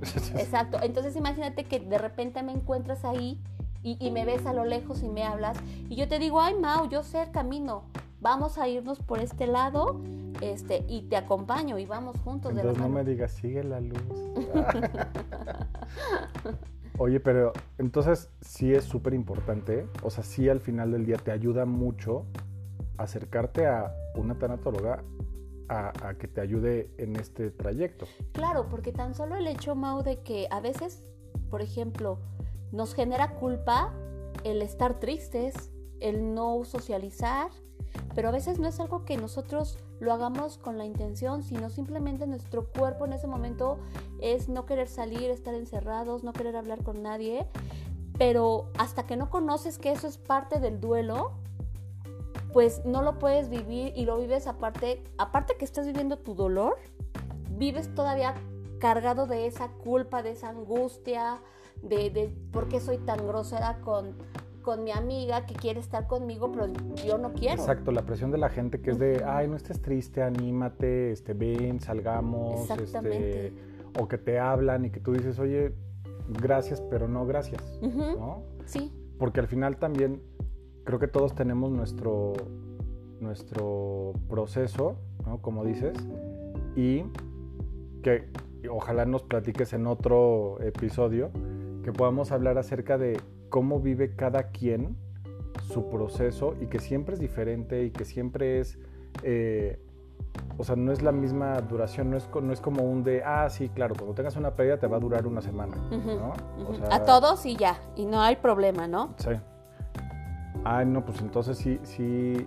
Exacto, 0.38 0.78
entonces 0.82 1.16
imagínate 1.16 1.64
que 1.64 1.80
de 1.80 1.98
repente 1.98 2.42
me 2.42 2.52
encuentras 2.52 3.04
ahí 3.04 3.38
y, 3.82 3.96
y 4.04 4.10
me 4.10 4.24
ves 4.24 4.46
a 4.46 4.52
lo 4.52 4.64
lejos 4.64 5.02
y 5.02 5.08
me 5.08 5.24
hablas 5.24 5.58
y 5.88 5.96
yo 5.96 6.08
te 6.08 6.18
digo, 6.18 6.40
ay 6.40 6.54
Mau, 6.54 6.88
yo 6.88 7.02
sé 7.02 7.22
el 7.22 7.30
camino, 7.30 7.82
vamos 8.20 8.58
a 8.58 8.68
irnos 8.68 8.98
por 9.00 9.18
este 9.20 9.46
lado 9.46 10.00
este, 10.40 10.84
y 10.88 11.02
te 11.02 11.16
acompaño 11.16 11.78
y 11.78 11.86
vamos 11.86 12.18
juntos 12.20 12.50
de 12.50 12.56
la 12.56 12.60
Entonces 12.62 12.82
no 12.82 12.88
mano. 12.88 13.04
me 13.04 13.10
digas, 13.10 13.32
sigue 13.32 13.64
la 13.64 13.80
luz. 13.80 14.02
Oye, 16.98 17.20
pero 17.20 17.52
entonces 17.76 18.30
sí 18.40 18.72
es 18.72 18.84
súper 18.84 19.12
importante, 19.12 19.86
o 20.02 20.08
sea, 20.08 20.24
sí 20.24 20.48
al 20.48 20.60
final 20.60 20.92
del 20.92 21.04
día 21.04 21.18
te 21.18 21.30
ayuda 21.30 21.66
mucho 21.66 22.24
acercarte 22.96 23.66
a 23.66 23.94
una 24.14 24.38
tanatóloga 24.38 25.04
a, 25.68 26.14
que 26.18 26.28
te 26.28 26.40
ayude 26.40 26.90
en 26.96 27.16
este 27.16 27.50
trayecto. 27.50 28.06
Claro, 28.32 28.68
porque 28.70 28.92
tan 28.92 29.14
solo 29.14 29.34
el 29.34 29.46
hecho, 29.46 29.74
Mau, 29.74 30.02
de 30.02 30.22
que 30.22 30.46
a 30.50 30.60
veces, 30.60 31.04
por 31.50 31.60
ejemplo, 31.60 32.18
nos 32.72 32.94
genera 32.94 33.34
culpa 33.34 33.92
el 34.44 34.62
estar 34.62 35.00
tristes, 35.00 35.72
el 36.00 36.34
no 36.34 36.64
socializar, 36.64 37.50
pero 38.14 38.28
a 38.28 38.32
veces 38.32 38.58
no 38.58 38.68
es 38.68 38.78
algo 38.80 39.04
que 39.04 39.16
nosotros 39.16 39.78
lo 40.00 40.12
hagamos 40.12 40.58
con 40.58 40.78
la 40.78 40.84
intención, 40.84 41.42
sino 41.42 41.70
simplemente 41.70 42.26
nuestro 42.26 42.66
cuerpo 42.66 43.06
en 43.06 43.12
ese 43.12 43.26
momento 43.26 43.78
es 44.20 44.48
no 44.48 44.66
querer 44.66 44.88
salir, 44.88 45.30
estar 45.30 45.54
encerrados, 45.54 46.22
no 46.22 46.32
querer 46.32 46.56
hablar 46.56 46.82
con 46.82 47.02
nadie, 47.02 47.46
pero 48.18 48.70
hasta 48.78 49.06
que 49.06 49.16
no 49.16 49.30
conoces 49.30 49.78
que 49.78 49.92
eso 49.92 50.06
es 50.06 50.18
parte 50.18 50.60
del 50.60 50.80
duelo, 50.80 51.32
pues 52.52 52.82
no 52.84 53.02
lo 53.02 53.18
puedes 53.18 53.48
vivir 53.48 53.92
y 53.96 54.04
lo 54.04 54.18
vives 54.18 54.46
aparte, 54.46 55.04
aparte 55.18 55.56
que 55.56 55.64
estás 55.64 55.86
viviendo 55.86 56.18
tu 56.18 56.34
dolor, 56.34 56.76
vives 57.50 57.94
todavía 57.94 58.34
cargado 58.78 59.26
de 59.26 59.46
esa 59.46 59.68
culpa, 59.68 60.22
de 60.22 60.32
esa 60.32 60.50
angustia, 60.50 61.40
de, 61.82 62.10
de 62.10 62.28
por 62.52 62.68
qué 62.68 62.80
soy 62.80 62.98
tan 62.98 63.26
grosera 63.26 63.80
con, 63.80 64.14
con 64.66 64.82
mi 64.82 64.90
amiga 64.90 65.46
que 65.46 65.54
quiere 65.54 65.78
estar 65.78 66.08
conmigo, 66.08 66.50
pero 66.50 66.66
yo 67.06 67.18
no 67.18 67.32
quiero. 67.34 67.54
Exacto, 67.54 67.92
la 67.92 68.02
presión 68.02 68.32
de 68.32 68.38
la 68.38 68.48
gente 68.48 68.80
que 68.80 68.90
es 68.90 68.98
de, 68.98 69.22
ay, 69.24 69.46
no 69.46 69.54
estés 69.54 69.80
triste, 69.80 70.24
anímate, 70.24 71.12
este, 71.12 71.34
ven, 71.34 71.78
salgamos, 71.78 72.68
este, 72.68 73.52
o 73.96 74.08
que 74.08 74.18
te 74.18 74.40
hablan 74.40 74.84
y 74.84 74.90
que 74.90 74.98
tú 74.98 75.12
dices, 75.12 75.38
oye, 75.38 75.72
gracias, 76.28 76.80
pero 76.80 77.06
no 77.06 77.24
gracias, 77.26 77.62
¿no? 77.80 78.42
Sí. 78.64 78.92
Porque 79.20 79.38
al 79.38 79.46
final 79.46 79.76
también 79.76 80.20
creo 80.82 80.98
que 80.98 81.06
todos 81.06 81.36
tenemos 81.36 81.70
nuestro, 81.70 82.32
nuestro 83.20 84.14
proceso, 84.28 84.96
¿no? 85.24 85.40
Como 85.42 85.64
dices, 85.64 85.96
y 86.74 87.04
que 88.02 88.28
ojalá 88.68 89.04
nos 89.06 89.22
platiques 89.22 89.72
en 89.74 89.86
otro 89.86 90.60
episodio, 90.60 91.30
que 91.84 91.92
podamos 91.92 92.32
hablar 92.32 92.58
acerca 92.58 92.98
de 92.98 93.16
cómo 93.48 93.80
vive 93.80 94.14
cada 94.14 94.50
quien 94.50 94.96
su 95.62 95.88
proceso 95.88 96.54
y 96.60 96.66
que 96.66 96.78
siempre 96.78 97.14
es 97.14 97.20
diferente 97.20 97.84
y 97.84 97.90
que 97.90 98.04
siempre 98.04 98.60
es, 98.60 98.78
eh, 99.22 99.80
o 100.58 100.64
sea, 100.64 100.76
no 100.76 100.92
es 100.92 101.02
la 101.02 101.12
misma 101.12 101.60
duración, 101.60 102.10
no 102.10 102.16
es, 102.16 102.28
no 102.42 102.52
es 102.52 102.60
como 102.60 102.82
un 102.82 103.02
de, 103.02 103.22
ah, 103.24 103.48
sí, 103.50 103.68
claro, 103.68 103.94
cuando 103.96 104.14
tengas 104.14 104.36
una 104.36 104.54
pérdida 104.54 104.78
te 104.78 104.86
va 104.86 104.96
a 104.96 105.00
durar 105.00 105.26
una 105.26 105.40
semana, 105.40 105.76
¿no? 105.90 106.32
a 106.90 107.02
todos 107.04 107.44
y 107.46 107.56
ya, 107.56 107.80
y 107.96 108.06
no 108.06 108.20
hay 108.20 108.36
problema, 108.36 108.86
¿no? 108.86 109.14
Sí. 109.18 109.30
Ah, 110.64 110.84
no, 110.84 111.04
pues 111.04 111.20
entonces 111.20 111.58
sí, 111.58 111.80
sí, 111.82 112.46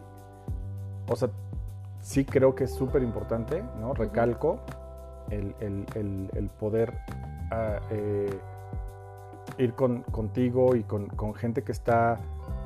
o 1.07 1.15
sea, 1.15 1.29
sí 2.01 2.25
creo 2.25 2.55
que 2.55 2.65
es 2.65 2.73
súper 2.73 3.01
importante, 3.01 3.63
¿no? 3.79 3.93
Recalco 3.93 4.59
el, 5.29 6.49
poder... 6.59 6.93
Ah, 7.51 7.79
eh, 7.91 8.39
ir 9.59 9.73
con, 9.73 10.03
contigo 10.03 10.75
y 10.75 10.83
con, 10.83 11.07
con, 11.07 11.35
gente 11.35 11.63
que 11.63 11.71
está 11.71 12.17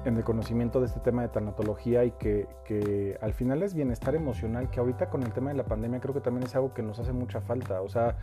en 0.05 0.15
el 0.15 0.23
conocimiento 0.23 0.79
de 0.79 0.85
este 0.85 0.99
tema 0.99 1.23
de 1.23 1.29
tanatología 1.29 2.05
y 2.05 2.11
que, 2.11 2.47
que, 2.65 3.17
al 3.21 3.33
final 3.33 3.63
es 3.63 3.73
bienestar 3.73 4.15
emocional, 4.15 4.69
que 4.69 4.79
ahorita 4.79 5.09
con 5.09 5.23
el 5.23 5.33
tema 5.33 5.49
de 5.49 5.57
la 5.57 5.65
pandemia 5.65 5.99
creo 5.99 6.13
que 6.13 6.21
también 6.21 6.45
es 6.45 6.55
algo 6.55 6.73
que 6.73 6.83
nos 6.83 6.99
hace 6.99 7.13
mucha 7.13 7.41
falta. 7.41 7.81
O 7.81 7.89
sea, 7.89 8.17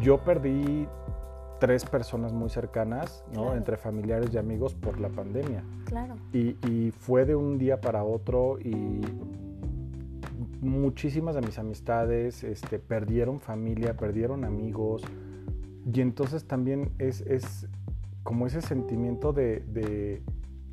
yo 0.00 0.18
perdí 0.24 0.88
tres 1.60 1.84
personas 1.84 2.32
muy 2.32 2.50
cercanas, 2.50 3.24
¿no? 3.32 3.54
Entre 3.54 3.76
familiares 3.76 4.30
y 4.32 4.38
amigos 4.38 4.74
por 4.74 5.00
la 5.00 5.08
pandemia. 5.08 5.62
Claro. 5.84 6.16
Y, 6.32 6.56
y 6.68 6.90
fue 6.90 7.24
de 7.24 7.36
un 7.36 7.58
día 7.58 7.80
para 7.80 8.02
otro 8.04 8.58
y 8.58 9.00
muchísimas 10.60 11.34
de 11.34 11.42
mis 11.42 11.58
amistades 11.58 12.42
este, 12.42 12.78
perdieron 12.78 13.38
familia, 13.38 13.96
perdieron 13.96 14.44
amigos, 14.44 15.02
y 15.92 16.00
entonces 16.00 16.46
también 16.46 16.92
es, 16.98 17.20
es 17.22 17.68
como 18.22 18.46
ese 18.46 18.62
sentimiento 18.62 19.32
de, 19.32 20.22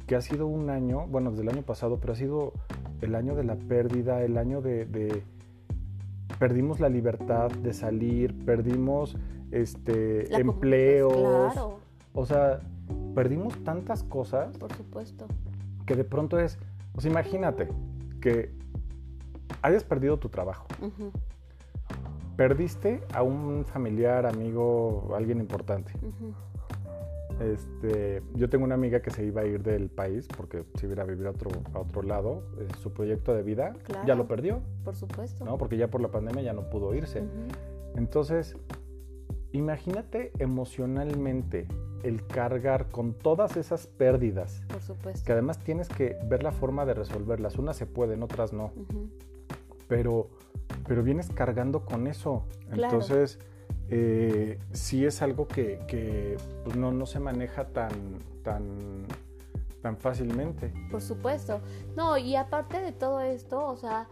que 0.07 0.15
ha 0.15 0.21
sido 0.21 0.47
un 0.47 0.69
año, 0.69 1.07
bueno, 1.07 1.31
desde 1.31 1.43
el 1.43 1.49
año 1.49 1.63
pasado, 1.63 1.99
pero 1.99 2.13
ha 2.13 2.15
sido 2.15 2.53
el 3.01 3.15
año 3.15 3.35
de 3.35 3.43
la 3.43 3.55
pérdida, 3.55 4.23
el 4.23 4.37
año 4.37 4.61
de, 4.61 5.23
perdimos 6.39 6.79
la 6.79 6.89
libertad 6.89 7.51
de 7.51 7.73
salir, 7.73 8.45
perdimos 8.45 9.17
este 9.51 10.33
empleos. 10.35 11.77
O 12.13 12.25
sea, 12.25 12.59
perdimos 13.15 13.63
tantas 13.63 14.03
cosas. 14.03 14.57
Por 14.57 14.73
supuesto. 14.73 15.27
Que 15.85 15.95
de 15.95 16.03
pronto 16.03 16.39
es, 16.39 16.57
o 16.95 17.01
sea, 17.01 17.11
imagínate 17.11 17.69
que 18.21 18.53
hayas 19.61 19.83
perdido 19.83 20.19
tu 20.19 20.29
trabajo 20.29 20.67
perdiste 22.35 23.01
a 23.13 23.23
un 23.23 23.65
familiar, 23.65 24.25
amigo, 24.25 25.13
alguien 25.15 25.39
importante. 25.39 25.93
Este, 27.39 28.21
yo 28.35 28.49
tengo 28.49 28.65
una 28.65 28.75
amiga 28.75 29.01
que 29.01 29.09
se 29.09 29.25
iba 29.25 29.41
a 29.41 29.45
ir 29.45 29.63
del 29.63 29.89
país 29.89 30.27
porque 30.35 30.63
se 30.75 30.85
iba 30.87 31.01
a 31.01 31.05
vivir 31.05 31.25
a 31.27 31.31
otro, 31.31 31.49
a 31.73 31.79
otro 31.79 32.03
lado. 32.03 32.43
Eh, 32.59 32.67
su 32.81 32.93
proyecto 32.93 33.33
de 33.33 33.41
vida 33.41 33.73
ya 34.05 34.15
lo 34.15 34.27
perdió. 34.27 34.61
Por 34.83 34.95
supuesto. 34.95 35.45
¿no? 35.45 35.57
Porque 35.57 35.77
ya 35.77 35.87
por 35.87 36.01
la 36.01 36.09
pandemia 36.09 36.43
ya 36.43 36.53
no 36.53 36.69
pudo 36.69 36.93
irse. 36.93 37.23
Entonces, 37.95 38.55
imagínate 39.51 40.31
emocionalmente 40.39 41.67
el 42.03 42.25
cargar 42.27 42.89
con 42.89 43.13
todas 43.13 43.57
esas 43.57 43.87
pérdidas. 43.87 44.63
Por 44.67 44.81
supuesto. 44.81 45.25
Que 45.25 45.31
además 45.31 45.59
tienes 45.59 45.89
que 45.89 46.17
ver 46.25 46.43
la 46.43 46.51
forma 46.51 46.85
de 46.85 46.93
resolverlas. 46.93 47.57
Unas 47.57 47.75
se 47.75 47.87
pueden, 47.87 48.21
otras 48.23 48.53
no. 48.53 48.71
Pero 49.87 50.29
pero 50.91 51.03
vienes 51.03 51.29
cargando 51.33 51.85
con 51.85 52.05
eso. 52.05 52.43
Entonces, 52.69 53.39
eh, 53.89 54.59
sí 54.73 55.05
es 55.05 55.21
algo 55.21 55.47
que, 55.47 56.37
pues, 56.65 56.75
no, 56.75 56.91
no, 56.91 57.05
se 57.05 57.21
maneja 57.21 57.69
tan, 57.69 58.19
tan, 58.43 59.05
tan 59.81 59.95
fácilmente. 59.95 60.73
Por 60.91 61.01
supuesto. 61.01 61.61
No, 61.95 62.17
y 62.17 62.35
aparte 62.35 62.81
de 62.81 62.91
todo 62.91 63.21
esto, 63.21 63.65
o 63.67 63.77
sea, 63.77 64.09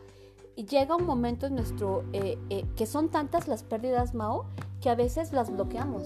llega 0.55 0.95
un 0.95 1.05
momento 1.05 1.47
en 1.47 1.55
nuestro, 1.55 2.05
eh, 2.13 2.37
eh, 2.49 2.63
que 2.77 2.85
son 2.85 3.09
tantas 3.09 3.49
las 3.49 3.63
pérdidas, 3.63 4.13
Mao, 4.15 4.45
que 4.79 4.89
a 4.89 4.95
veces 4.95 5.33
las 5.33 5.51
bloqueamos. 5.51 6.03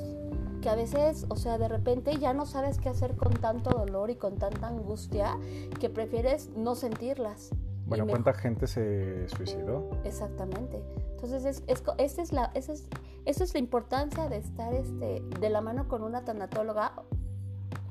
Que 0.64 0.70
a 0.70 0.76
veces, 0.76 1.28
o 1.30 1.36
sea, 1.36 1.60
de 1.60 1.68
repente 1.68 2.18
ya 2.18 2.34
no 2.34 2.48
sabes 2.48 2.80
qué 2.80 2.90
hacer 2.90 3.16
con 3.16 3.32
tanto 3.34 3.70
dolor 3.70 4.10
y 4.10 4.16
con 4.16 4.40
tanta 4.40 4.70
angustia 4.70 5.38
que 5.80 5.92
prefieres 5.92 6.50
no 6.56 6.74
sentirlas. 6.74 7.52
Bueno, 7.98 8.08
¿cuánta 8.08 8.34
gente 8.34 8.68
se 8.68 9.28
suicidó? 9.30 9.90
Exactamente. 10.04 10.82
Entonces, 11.12 11.64
es, 11.68 11.84
es, 11.98 12.18
es 12.18 12.32
la, 12.32 12.52
esa 12.56 12.74
es, 12.74 12.90
eso 13.26 13.44
es 13.44 13.54
la 13.54 13.60
importancia 13.60 14.28
de 14.30 14.38
estar 14.38 14.74
este, 14.74 15.22
de 15.40 15.50
la 15.50 15.62
mano 15.62 15.88
con 15.88 16.04
una 16.04 16.26
tanatóloga. 16.26 16.94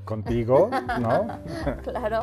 ¿Contigo? 0.05 0.71
¿No? 1.01 1.27
claro. 1.83 2.23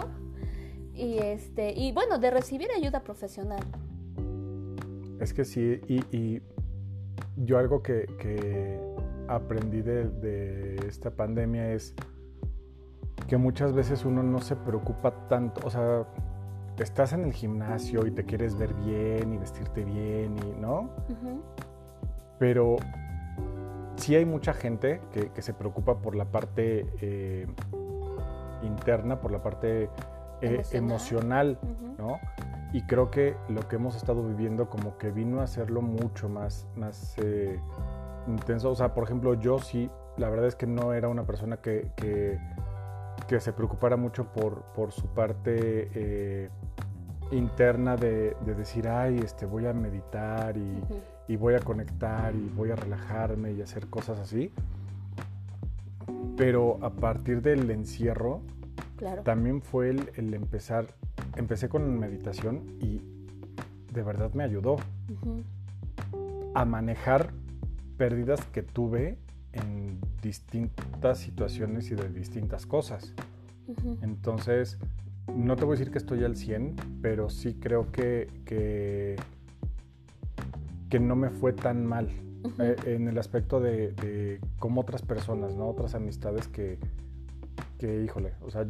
Y, 0.94 1.20
este, 1.20 1.72
y 1.72 1.94
bueno, 1.94 2.20
de 2.20 2.32
recibir 2.32 2.70
ayuda 2.76 3.02
profesional. 3.02 3.64
Es 5.22 5.34
que 5.34 5.46
sí, 5.46 5.80
y, 5.88 6.42
yo 7.38 7.58
algo 7.58 7.82
que, 7.82 8.06
que 8.20 8.78
aprendí 9.30 9.82
de, 9.82 10.10
de 10.10 10.76
esta 10.88 11.12
pandemia 11.12 11.72
es 11.72 11.96
que 13.30 13.38
muchas 13.38 13.72
veces 13.72 14.04
uno 14.04 14.24
no 14.24 14.42
se 14.42 14.58
preocupa 14.58 15.28
tanto, 15.30 15.66
o 15.66 15.70
sea, 15.70 16.06
estás 16.84 17.14
en 17.14 17.24
el 17.24 17.34
gimnasio 17.34 18.06
y 18.06 18.12
te 18.12 18.26
quieres 18.26 18.58
ver 18.58 18.74
bien 18.74 19.34
y 19.34 19.38
vestirte 19.38 19.84
bien 19.84 20.36
y, 20.38 20.60
¿no? 20.60 20.90
Pero 22.38 22.78
sí 23.96 24.16
hay 24.16 24.26
mucha 24.26 24.54
gente 24.54 25.02
que, 25.12 25.42
se 25.42 25.54
preocupa 25.54 26.00
por 26.00 26.16
la 26.16 26.26
parte 26.26 26.88
eh, 27.02 27.48
interna, 28.64 29.20
por 29.20 29.32
la 29.32 29.44
parte 29.44 29.90
eh, 30.42 30.64
emocional, 30.72 31.60
¿no? 31.98 32.20
Y 32.72 32.84
creo 32.84 33.10
que 33.10 33.36
lo 33.50 33.68
que 33.68 33.78
hemos 33.78 33.96
estado 33.96 34.24
viviendo 34.24 34.70
como 34.70 34.98
que 34.98 35.12
vino 35.12 35.42
a 35.42 35.44
hacerlo 35.44 35.82
mucho 35.82 36.30
más, 36.30 36.68
más 36.76 37.16
eh, 37.18 37.60
intenso. 38.28 38.70
O 38.70 38.76
sea, 38.76 38.94
por 38.94 39.04
ejemplo, 39.04 39.34
yo 39.34 39.60
sí, 39.60 39.90
la 40.18 40.30
verdad 40.30 40.48
es 40.48 40.56
que 40.56 40.68
no 40.68 40.94
era 40.94 41.08
una 41.08 41.26
persona 41.26 41.58
que, 41.58 41.92
que, 41.96 42.40
se 43.40 43.54
preocupara 43.54 43.98
mucho 43.98 44.32
por, 44.32 44.64
por 44.74 44.92
su 44.92 45.08
parte 45.08 46.50
interna 47.32 47.96
de, 47.96 48.36
decir, 48.46 48.88
ay, 48.88 49.20
este, 49.20 49.46
voy 49.46 49.66
a 49.66 49.74
meditar 49.74 50.56
y, 50.58 51.36
voy 51.36 51.54
a 51.54 51.60
conectar 51.60 52.34
y 52.36 52.50
voy 52.56 52.72
a 52.72 52.76
relajarme 52.76 53.52
y 53.52 53.62
hacer 53.62 53.88
cosas 53.88 54.20
así. 54.20 54.52
Pero 56.38 56.80
a 56.82 56.90
partir 56.90 57.42
del 57.42 57.70
encierro, 57.70 58.42
también 59.24 59.62
fue 59.62 59.90
el, 59.90 60.34
empezar, 60.34 60.88
empecé 61.36 61.70
con 61.70 62.00
meditación 62.00 62.64
y 62.82 63.02
de 63.94 64.04
verdad 64.04 64.34
me 64.34 64.44
ayudó 64.44 64.78
a 66.56 66.66
manejar 66.66 67.32
pérdidas 67.98 68.44
que 68.48 68.64
tuve 68.64 69.18
en 69.54 69.89
distintas 70.22 71.20
situaciones 71.20 71.92
y 71.92 71.96
de 71.96 72.10
distintas 72.10 72.66
cosas. 72.66 73.14
Entonces, 74.02 74.80
no 75.36 75.56
te 75.56 75.64
voy 75.64 75.76
a 75.76 75.80
decir 75.80 75.92
que 75.92 76.00
estoy 76.00 76.24
al 76.24 76.36
100, 76.36 76.76
pero 77.02 77.30
sí 77.30 77.56
creo 77.60 77.92
que, 77.92 78.28
que 80.90 81.00
no 81.00 81.16
me 81.16 81.30
fue 81.30 81.54
tan 81.54 81.86
mal 81.86 82.10
eh, 82.60 82.76
en 82.86 83.08
el 83.08 83.18
aspecto 83.18 83.60
de, 83.60 83.92
de 83.94 84.40
como 84.58 84.82
otras 84.82 85.02
personas, 85.02 85.56
¿no? 85.56 85.70
Otras 85.70 85.94
amistades 85.94 86.48
que, 86.48 86.80
que, 87.78 88.02
híjole, 88.02 88.34
o 88.42 88.50
sea, 88.50 88.66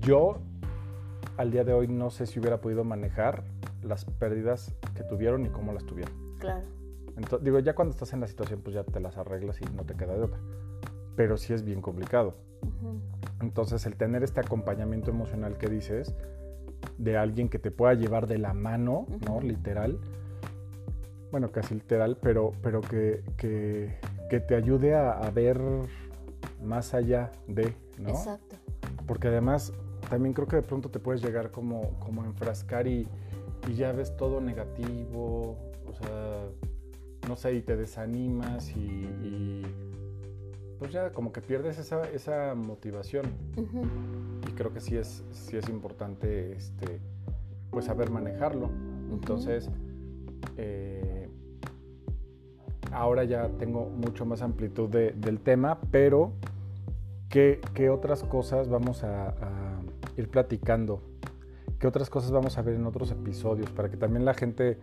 yo 0.00 0.38
al 1.36 1.50
día 1.50 1.64
de 1.64 1.72
hoy 1.72 1.88
no 1.88 2.10
sé 2.10 2.26
si 2.26 2.38
hubiera 2.38 2.60
podido 2.60 2.84
manejar 2.84 3.44
las 3.82 4.04
pérdidas 4.04 4.74
que 4.94 5.02
tuvieron 5.02 5.46
y 5.46 5.48
cómo 5.48 5.72
las 5.72 5.84
tuvieron. 5.84 6.14
Claro. 6.38 6.66
Entonces, 7.16 7.44
digo, 7.44 7.58
ya 7.60 7.74
cuando 7.74 7.92
estás 7.92 8.12
en 8.12 8.20
la 8.20 8.26
situación, 8.26 8.60
pues 8.62 8.74
ya 8.74 8.84
te 8.84 9.00
las 9.00 9.16
arreglas 9.16 9.60
y 9.60 9.64
no 9.74 9.84
te 9.84 9.94
queda 9.94 10.14
de 10.14 10.22
otra. 10.22 10.40
Pero 11.16 11.36
sí 11.36 11.52
es 11.52 11.64
bien 11.64 11.80
complicado. 11.80 12.34
Entonces, 13.40 13.86
el 13.86 13.96
tener 13.96 14.22
este 14.22 14.40
acompañamiento 14.40 15.10
emocional 15.10 15.56
que 15.58 15.68
dices, 15.68 16.14
de 16.98 17.16
alguien 17.16 17.48
que 17.48 17.58
te 17.58 17.70
pueda 17.70 17.94
llevar 17.94 18.26
de 18.26 18.38
la 18.38 18.52
mano, 18.52 19.06
¿no? 19.26 19.40
Literal. 19.40 19.98
Bueno, 21.30 21.50
casi 21.50 21.74
literal, 21.74 22.18
pero, 22.20 22.52
pero 22.62 22.80
que, 22.80 23.22
que, 23.36 23.98
que 24.30 24.40
te 24.40 24.54
ayude 24.54 24.94
a, 24.94 25.12
a 25.12 25.30
ver 25.30 25.60
más 26.62 26.94
allá 26.94 27.30
de, 27.46 27.74
¿no? 27.98 28.10
Exacto. 28.10 28.56
Porque 29.06 29.28
además 29.28 29.72
también 30.08 30.32
creo 30.32 30.46
que 30.46 30.56
de 30.56 30.62
pronto 30.62 30.90
te 30.90 30.98
puedes 30.98 31.22
llegar 31.22 31.50
como, 31.50 31.98
como 31.98 32.22
a 32.22 32.26
enfrascar 32.26 32.86
y, 32.86 33.08
y 33.68 33.74
ya 33.74 33.92
ves 33.92 34.16
todo 34.16 34.40
negativo, 34.40 35.56
o 35.86 35.94
sea, 35.94 36.46
no 37.28 37.36
sé, 37.36 37.54
y 37.54 37.62
te 37.62 37.76
desanimas 37.76 38.70
y, 38.76 38.80
y, 38.80 39.62
pues 40.78 40.92
ya 40.92 41.12
como 41.12 41.32
que 41.32 41.40
pierdes 41.40 41.78
esa, 41.78 42.02
esa 42.10 42.54
motivación. 42.54 43.26
Y 44.48 44.52
creo 44.52 44.72
que 44.72 44.80
sí 44.80 44.96
es, 44.96 45.24
sí 45.32 45.56
es 45.56 45.68
importante 45.68 46.52
este, 46.52 47.00
pues 47.70 47.86
saber 47.86 48.10
manejarlo. 48.10 48.70
Entonces, 49.10 49.70
eh, 50.56 51.28
ahora 52.92 53.24
ya 53.24 53.48
tengo 53.58 53.86
mucho 53.86 54.24
más 54.26 54.42
amplitud 54.42 54.88
de- 54.88 55.12
del 55.12 55.40
tema, 55.40 55.80
pero 55.90 56.32
¿qué, 57.28 57.60
qué 57.74 57.90
otras 57.90 58.22
cosas 58.22 58.68
vamos 58.68 59.02
a, 59.04 59.28
a 59.30 59.80
ir 60.16 60.28
platicando? 60.28 61.00
¿Qué 61.78 61.86
otras 61.86 62.08
cosas 62.10 62.30
vamos 62.30 62.56
a 62.58 62.62
ver 62.62 62.74
en 62.76 62.86
otros 62.86 63.10
episodios? 63.10 63.70
Para 63.70 63.90
que 63.90 63.96
también 63.96 64.24
la 64.24 64.34
gente 64.34 64.78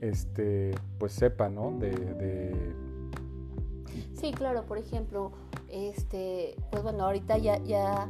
este, 0.00 0.72
pues 0.98 1.12
sepa, 1.12 1.48
¿no? 1.48 1.72
De, 1.78 2.74
Sí, 4.12 4.32
claro, 4.32 4.64
por 4.64 4.78
ejemplo, 4.78 5.32
este, 5.68 6.56
pues 6.70 6.82
bueno, 6.82 7.04
ahorita 7.04 7.36
ya, 7.38 7.58
ya 7.58 8.08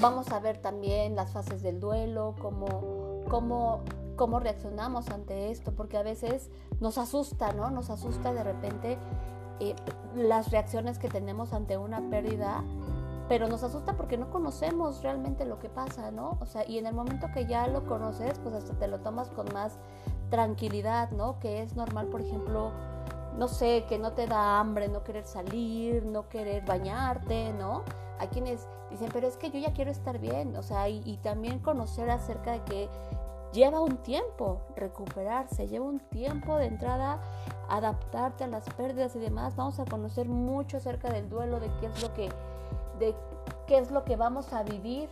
vamos 0.00 0.30
a 0.32 0.40
ver 0.40 0.58
también 0.58 1.14
las 1.14 1.32
fases 1.32 1.62
del 1.62 1.80
duelo, 1.80 2.34
cómo, 2.40 3.22
cómo, 3.28 3.82
cómo 4.16 4.40
reaccionamos 4.40 5.08
ante 5.10 5.50
esto, 5.50 5.72
porque 5.72 5.96
a 5.96 6.02
veces 6.02 6.50
nos 6.80 6.98
asusta, 6.98 7.52
¿no? 7.52 7.70
Nos 7.70 7.90
asusta 7.90 8.32
de 8.32 8.42
repente 8.42 8.98
eh, 9.60 9.74
las 10.14 10.50
reacciones 10.50 10.98
que 10.98 11.08
tenemos 11.08 11.52
ante 11.52 11.76
una 11.76 12.00
pérdida, 12.10 12.64
pero 13.28 13.48
nos 13.48 13.62
asusta 13.62 13.96
porque 13.96 14.16
no 14.16 14.30
conocemos 14.30 15.02
realmente 15.02 15.44
lo 15.44 15.58
que 15.58 15.68
pasa, 15.68 16.10
¿no? 16.10 16.38
O 16.40 16.46
sea, 16.46 16.66
y 16.66 16.78
en 16.78 16.86
el 16.86 16.94
momento 16.94 17.28
que 17.32 17.46
ya 17.46 17.66
lo 17.66 17.84
conoces, 17.86 18.38
pues 18.38 18.54
hasta 18.54 18.74
te 18.74 18.88
lo 18.88 19.00
tomas 19.00 19.28
con 19.30 19.52
más 19.52 19.78
tranquilidad, 20.30 21.10
¿no? 21.10 21.38
Que 21.38 21.62
es 21.62 21.74
normal, 21.76 22.06
por 22.08 22.20
ejemplo, 22.20 22.72
no 23.36 23.48
sé, 23.48 23.84
que 23.88 23.98
no 23.98 24.12
te 24.12 24.26
da 24.26 24.58
hambre, 24.58 24.88
no 24.88 25.04
querer 25.04 25.24
salir, 25.24 26.04
no 26.04 26.28
querer 26.28 26.64
bañarte, 26.64 27.52
¿no? 27.52 27.82
Hay 28.18 28.28
quienes 28.28 28.66
dicen, 28.90 29.10
pero 29.12 29.28
es 29.28 29.36
que 29.36 29.50
yo 29.50 29.58
ya 29.58 29.72
quiero 29.72 29.90
estar 29.90 30.18
bien, 30.18 30.56
o 30.56 30.62
sea, 30.62 30.88
y, 30.88 31.02
y 31.04 31.18
también 31.18 31.60
conocer 31.60 32.10
acerca 32.10 32.52
de 32.52 32.64
que 32.64 32.88
lleva 33.52 33.80
un 33.80 33.96
tiempo 33.98 34.60
recuperarse, 34.76 35.68
lleva 35.68 35.86
un 35.86 36.00
tiempo 36.00 36.56
de 36.56 36.66
entrada 36.66 37.20
adaptarte 37.68 38.44
a 38.44 38.46
las 38.46 38.64
pérdidas 38.70 39.14
y 39.16 39.18
demás. 39.18 39.56
Vamos 39.56 39.78
a 39.78 39.84
conocer 39.84 40.28
mucho 40.28 40.78
acerca 40.78 41.10
del 41.10 41.28
duelo, 41.28 41.60
de 41.60 41.70
qué 41.80 41.86
es 41.86 42.02
lo 42.02 42.12
que, 42.14 42.28
de 42.98 43.14
qué 43.66 43.78
es 43.78 43.90
lo 43.90 44.04
que 44.04 44.16
vamos 44.16 44.52
a 44.52 44.62
vivir 44.62 45.08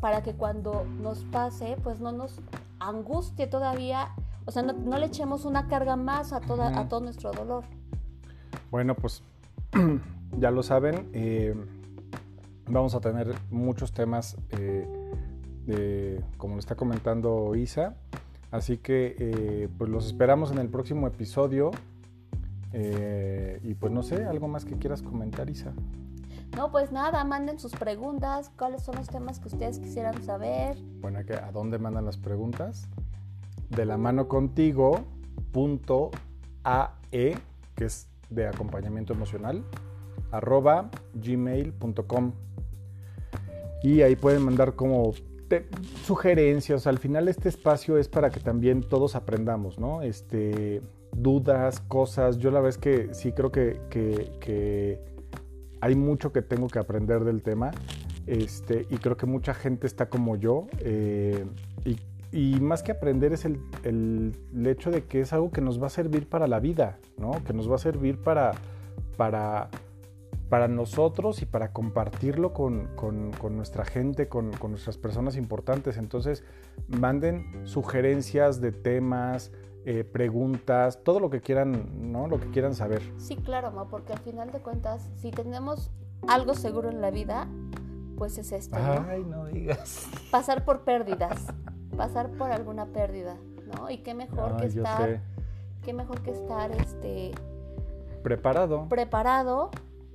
para 0.00 0.22
que 0.22 0.34
cuando 0.34 0.84
nos 0.84 1.24
pase, 1.24 1.76
pues 1.82 2.00
no 2.00 2.12
nos 2.12 2.40
angustie 2.78 3.46
todavía, 3.46 4.14
o 4.46 4.50
sea, 4.50 4.62
no, 4.62 4.72
no 4.72 4.98
le 4.98 5.06
echemos 5.06 5.44
una 5.44 5.66
carga 5.68 5.96
más 5.96 6.32
a, 6.32 6.40
toda, 6.40 6.78
a 6.78 6.88
todo 6.88 7.00
nuestro 7.00 7.32
dolor. 7.32 7.64
Bueno, 8.70 8.94
pues 8.94 9.22
ya 10.38 10.50
lo 10.50 10.62
saben, 10.62 11.08
eh, 11.12 11.54
vamos 12.68 12.94
a 12.94 13.00
tener 13.00 13.34
muchos 13.50 13.92
temas, 13.92 14.36
eh, 14.50 14.86
de- 15.66 16.22
como 16.36 16.54
lo 16.54 16.60
está 16.60 16.74
comentando 16.74 17.54
Isa, 17.54 17.94
así 18.50 18.76
que 18.78 19.16
eh, 19.18 19.68
pues 19.78 19.90
los 19.90 20.06
esperamos 20.06 20.50
en 20.52 20.58
el 20.58 20.68
próximo 20.68 21.06
episodio. 21.06 21.70
eh, 22.72 23.60
y 23.62 23.74
pues 23.74 23.92
no 23.92 24.02
sé, 24.02 24.24
algo 24.24 24.48
más 24.48 24.64
que 24.64 24.76
quieras 24.76 25.00
comentar, 25.02 25.48
Isa. 25.48 25.72
No, 26.56 26.70
pues 26.70 26.92
nada, 26.92 27.24
manden 27.24 27.58
sus 27.58 27.72
preguntas, 27.72 28.50
cuáles 28.58 28.82
son 28.82 28.96
los 28.96 29.08
temas 29.08 29.38
que 29.40 29.48
ustedes 29.48 29.78
quisieran 29.78 30.22
saber. 30.22 30.76
Bueno, 31.00 31.18
¿a 31.20 31.24
qué- 31.24 31.34
¿a 31.34 31.50
dónde 31.52 31.78
mandan 31.78 32.04
las 32.04 32.16
preguntas? 32.16 32.88
De 33.76 33.84
la 33.84 33.96
mano 33.96 34.28
contigo, 34.28 35.04
AE, 36.64 37.36
que 37.74 37.84
es 37.84 38.08
de 38.30 38.46
acompañamiento 38.46 39.12
emocional, 39.12 39.64
arroba 40.30 40.90
gmail.com. 41.14 42.32
Y 43.82 44.02
ahí 44.02 44.16
pueden 44.16 44.42
mandar 44.42 44.74
como 44.74 45.12
te- 45.48 45.66
sugerencias. 46.04 46.86
Al 46.86 46.98
final 46.98 47.28
este 47.28 47.48
espacio 47.48 47.98
es 47.98 48.08
para 48.08 48.30
que 48.30 48.40
también 48.40 48.80
todos 48.82 49.14
aprendamos, 49.14 49.78
¿no? 49.78 50.02
Este, 50.02 50.80
dudas, 51.12 51.80
cosas. 51.80 52.38
Yo 52.38 52.50
la 52.50 52.60
verdad 52.60 52.70
es 52.70 52.78
que 52.78 53.14
sí 53.14 53.32
creo 53.32 53.52
que, 53.52 53.80
que- 53.90 55.00
hay 55.80 55.94
mucho 55.96 56.32
que 56.32 56.40
tengo 56.40 56.68
que 56.68 56.78
aprender 56.78 57.24
del 57.24 57.42
tema. 57.42 57.70
Este, 58.26 58.86
y 58.88 58.96
creo 58.96 59.18
que 59.18 59.26
mucha 59.26 59.52
gente 59.52 59.86
está 59.86 60.08
como 60.08 60.36
yo. 60.36 60.66
eh, 60.78 61.44
y 62.34 62.58
más 62.60 62.82
que 62.82 62.90
aprender 62.92 63.32
es 63.32 63.44
el, 63.44 63.60
el- 63.84 64.36
el 64.52 64.66
hecho 64.66 64.90
de 64.90 65.04
que 65.04 65.20
es 65.20 65.32
algo 65.32 65.50
que 65.52 65.60
nos 65.60 65.80
va 65.80 65.86
a 65.86 65.90
servir 65.90 66.28
para 66.28 66.46
la 66.48 66.58
vida, 66.58 66.98
¿no? 67.16 67.30
Que 67.44 67.52
nos 67.52 67.70
va 67.70 67.76
a 67.76 67.78
servir 67.78 68.18
para, 68.20 68.52
para, 69.16 69.68
para 70.48 70.66
nosotros 70.68 71.42
y 71.42 71.46
para 71.46 71.72
compartirlo 71.72 72.52
con, 72.52 72.88
con- 72.96 73.30
con 73.32 73.56
nuestra 73.56 73.84
gente, 73.84 74.28
con, 74.28 74.50
con 74.52 74.72
nuestras 74.72 74.98
personas 74.98 75.36
importantes. 75.36 75.96
Entonces, 75.96 76.42
manden 76.88 77.62
sugerencias 77.64 78.60
de 78.60 78.72
temas, 78.72 79.52
eh, 79.86 80.02
preguntas, 80.02 80.98
todo 81.04 81.20
lo 81.20 81.30
que 81.30 81.40
quieran, 81.40 82.10
¿no? 82.12 82.26
Lo 82.26 82.40
que 82.40 82.50
quieran 82.50 82.74
saber. 82.74 83.02
Sí, 83.16 83.36
claro, 83.36 83.70
ma, 83.70 83.88
porque 83.88 84.12
al 84.12 84.18
final 84.20 84.50
de 84.50 84.58
cuentas, 84.60 85.08
si 85.16 85.30
tenemos 85.30 85.90
algo 86.26 86.54
seguro 86.54 86.88
en 86.90 87.00
la 87.00 87.10
vida, 87.10 87.46
pues 88.16 88.38
es 88.38 88.50
esto, 88.52 88.78
¿no? 88.78 89.06
Ay, 89.08 89.22
no 89.24 89.46
digas. 89.46 90.08
Pasar 90.30 90.64
por 90.64 90.80
pérdidas, 90.84 91.46
pasar 91.96 92.30
por 92.30 92.50
alguna 92.52 92.86
pérdida, 92.86 93.36
¿no? 93.74 93.90
Y 93.90 93.98
qué 93.98 94.14
mejor 94.14 94.56
que 94.56 94.64
Ay, 94.64 94.70
yo 94.72 94.82
estar, 94.82 95.20
qué 95.82 95.92
mejor 95.92 96.20
que 96.22 96.30
estar, 96.30 96.70
este, 96.72 97.32
Preparado. 98.22 98.88
preparado, 98.88 99.70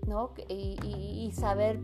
¿no? 0.07 0.31
Y, 0.47 0.77
y- 0.83 1.25
y 1.27 1.31
saber 1.31 1.79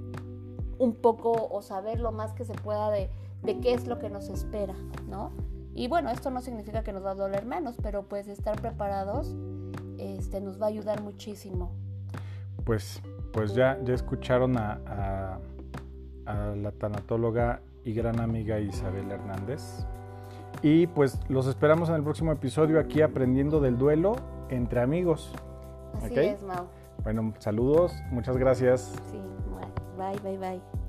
un 0.79 0.93
poco 0.95 1.31
o 1.51 1.61
saber 1.61 1.99
lo 1.99 2.11
más 2.11 2.33
que 2.33 2.43
se 2.45 2.53
pueda 2.53 2.89
de, 2.89 3.09
de 3.43 3.59
qué 3.59 3.73
es 3.73 3.87
lo 3.87 3.99
que 3.99 4.09
nos 4.09 4.29
espera, 4.29 4.73
¿no? 5.07 5.31
Y 5.73 5.87
bueno, 5.87 6.09
esto 6.09 6.31
no 6.31 6.41
significa 6.41 6.83
que 6.83 6.93
nos 6.93 7.05
va 7.05 7.11
a 7.11 7.15
doler 7.15 7.45
menos, 7.45 7.75
pero 7.81 8.03
pues 8.03 8.27
estar 8.27 8.59
preparados 8.61 9.35
este, 9.97 10.41
nos 10.41 10.59
va 10.61 10.65
a 10.65 10.69
ayudar 10.69 11.01
muchísimo. 11.01 11.71
Pues, 12.63 13.01
pues 13.31 13.53
ya, 13.53 13.77
ya 13.83 13.93
escucharon 13.93 14.57
a, 14.57 14.79
a- 14.87 15.39
a 16.25 16.55
la 16.55 16.71
tanatóloga 16.71 17.61
y 17.85 17.93
gran 17.93 18.19
amiga 18.19 18.59
Isabel 18.59 19.09
Hernández. 19.09 19.85
Y 20.61 20.87
pues 20.87 21.19
los 21.29 21.47
esperamos 21.47 21.87
en 21.89 21.95
el 21.95 22.03
próximo 22.03 22.31
episodio 22.31 22.79
aquí 22.79 23.01
aprendiendo 23.01 23.61
del 23.61 23.77
duelo 23.77 24.15
entre 24.49 24.81
amigos. 24.81 25.31
Así 26.01 26.17
es, 26.17 26.43
Mau. 26.43 26.65
Bueno, 27.03 27.33
saludos, 27.39 27.93
muchas 28.11 28.35
gracias. 28.37 28.93
Sí, 29.11 29.21
bye, 29.97 30.19
bye, 30.23 30.37
bye. 30.37 30.84